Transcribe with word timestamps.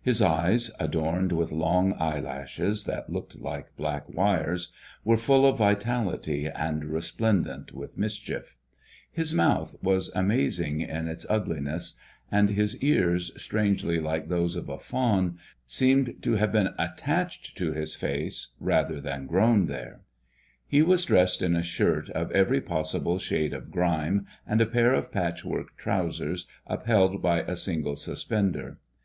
His 0.00 0.22
eyes, 0.22 0.70
adorned 0.78 1.32
with 1.32 1.50
long 1.50 1.92
eyelashes 1.98 2.84
that 2.84 3.10
looked 3.10 3.40
like 3.40 3.74
black 3.76 4.08
wires, 4.08 4.70
were 5.04 5.16
full 5.16 5.44
of 5.44 5.58
vitality 5.58 6.46
and 6.46 6.84
resplendent 6.84 7.72
with 7.72 7.98
mischief. 7.98 8.56
His 9.10 9.34
mouth 9.34 9.74
was 9.82 10.12
amazing 10.14 10.82
in 10.82 11.08
its 11.08 11.26
ugliness; 11.28 11.98
and 12.30 12.50
his 12.50 12.76
ears, 12.80 13.32
strangely 13.42 13.98
like 13.98 14.28
those 14.28 14.54
of 14.54 14.68
a 14.68 14.78
faun, 14.78 15.36
seemed 15.66 16.22
to 16.22 16.34
have 16.34 16.52
been 16.52 16.68
attached 16.78 17.58
to 17.58 17.72
his 17.72 17.96
face, 17.96 18.54
rather 18.60 19.00
than 19.00 19.16
to 19.16 19.22
have 19.22 19.28
grown 19.28 19.66
there. 19.66 20.02
He 20.64 20.80
was 20.80 21.04
dressed 21.06 21.42
in 21.42 21.56
a 21.56 21.64
shirt 21.64 22.08
of 22.10 22.30
every 22.30 22.60
possible 22.60 23.18
shade 23.18 23.52
of 23.52 23.72
grime, 23.72 24.26
and 24.46 24.60
a 24.60 24.66
pair 24.66 24.94
of 24.94 25.10
patchwork 25.10 25.76
trousers 25.76 26.46
upheld 26.68 27.20
by 27.20 27.40
a 27.40 27.56
single 27.56 27.96
suspender. 27.96 28.78